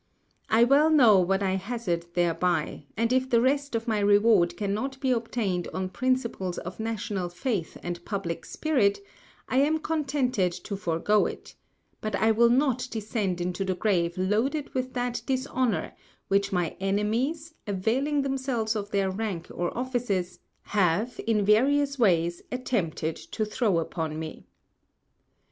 I 0.49 0.63
well 0.63 0.89
know 0.89 1.19
what 1.19 1.43
I 1.43 1.57
hazard 1.57 2.07
thereby, 2.15 2.85
and 2.97 3.13
if 3.13 3.29
the 3.29 3.39
rest 3.39 3.75
of 3.75 3.87
my 3.87 3.99
Reward 3.99 4.57
cannot 4.57 4.99
be 4.99 5.11
obtained 5.11 5.67
on 5.75 5.89
Principles 5.89 6.57
of 6.57 6.79
National 6.79 7.29
Faith 7.29 7.77
and 7.83 8.03
Publick 8.03 8.43
Spirit, 8.45 8.99
I 9.47 9.57
am 9.57 9.77
contented 9.77 10.53
to 10.53 10.75
forego 10.75 11.27
it, 11.27 11.53
but 12.01 12.15
I 12.15 12.31
will 12.31 12.49
not 12.49 12.87
descend 12.89 13.39
into 13.39 13.63
the 13.63 13.75
Grave 13.75 14.17
loaded 14.17 14.73
with 14.73 14.95
that 14.95 15.21
Dishonour 15.27 15.93
which 16.29 16.51
my 16.51 16.75
Enemies, 16.79 17.53
availing 17.67 18.23
themselves 18.23 18.75
of 18.75 18.89
their 18.89 19.11
Rank 19.11 19.49
or 19.53 19.69
Offices, 19.77 20.39
have, 20.63 21.21
in 21.27 21.45
various 21.45 21.99
Ways, 21.99 22.41
attempted 22.51 23.15
to 23.17 23.45
throw 23.45 23.77
upon 23.77 24.17
me. 24.17 24.47